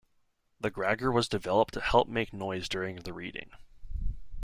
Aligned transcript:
The 0.59 0.71
gragger 0.71 1.13
was 1.13 1.27
developed 1.29 1.75
to 1.75 1.79
help 1.79 2.07
make 2.07 2.33
noise 2.33 2.67
during 2.67 2.95
the 2.95 3.13
reading. 3.13 3.51